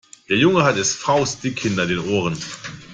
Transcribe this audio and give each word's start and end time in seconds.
Der 0.29 0.35
Junge 0.37 0.63
hat 0.63 0.77
es 0.77 0.95
faustdick 0.95 1.59
hinter 1.59 1.85
den 1.85 1.99
Ohren. 1.99 2.35